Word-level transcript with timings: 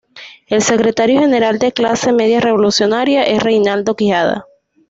El 0.47 0.63
Secretario 0.63 1.19
General 1.19 1.59
de 1.59 1.71
Clase 1.73 2.11
Media 2.11 2.39
Revolucionaria 2.39 3.21
es 3.21 3.43
Reinaldo 3.43 3.95
Quijada. 3.95 4.45